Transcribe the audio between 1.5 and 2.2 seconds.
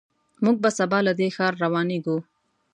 روانېږو.